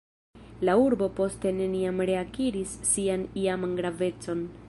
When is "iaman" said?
3.45-3.79